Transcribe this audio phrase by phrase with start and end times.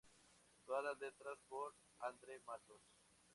[0.65, 2.81] Todas las letras por: Andre Matos.